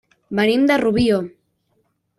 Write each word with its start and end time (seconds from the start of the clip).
Venim 0.39 0.63
de 0.71 0.79
Rubió. 0.83 1.21